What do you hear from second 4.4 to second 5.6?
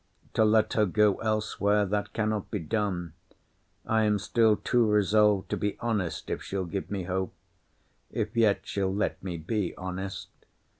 too resolved to